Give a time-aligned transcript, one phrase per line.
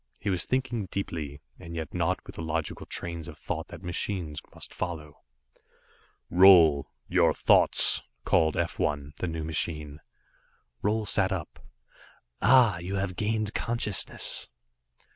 [0.19, 4.41] He was thinking deeply, and yet not with the logical trains of thought that machines
[4.51, 5.21] must follow.
[6.31, 9.99] "Roal your thoughts," called F 1, the new machine.
[10.83, 11.59] Roal sat up.
[12.41, 14.49] "Ah you have gained consciousness."